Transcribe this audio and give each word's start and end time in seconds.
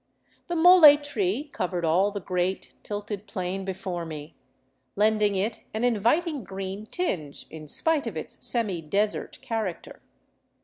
The 0.47 0.55
molle 0.55 0.97
tree 0.97 1.43
covered 1.53 1.85
all 1.85 2.09
the 2.09 2.19
great, 2.19 2.73
tilted 2.81 3.27
plain 3.27 3.63
before 3.63 4.03
me, 4.03 4.35
lending 4.95 5.35
it 5.35 5.63
an 5.75 5.83
inviting 5.83 6.43
green 6.43 6.87
tinge 6.87 7.45
in 7.51 7.67
spite 7.67 8.07
of 8.07 8.17
its 8.17 8.43
semi 8.43 8.81
desert 8.81 9.37
character. 9.43 10.01